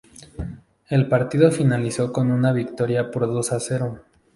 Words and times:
El 0.89 1.07
partido 1.07 1.51
finalizó 1.51 2.11
con 2.11 2.31
una 2.31 2.51
victoria 2.53 3.11
por 3.11 3.27
dos 3.27 3.51
a 3.51 3.59
cero. 3.59 3.99